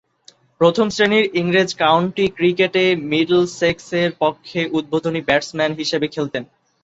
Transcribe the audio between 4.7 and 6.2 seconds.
উদ্বোধনী ব্যাটসম্যান হিসেবে